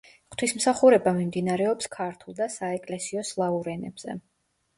ღვთისმსახურება 0.35 1.13
მიმდინარეობს 1.17 1.91
ქართულ 1.97 2.37
და 2.41 2.49
საეკლესიო 2.55 3.27
სლავურ 3.33 3.71
ენებზე. 3.77 4.19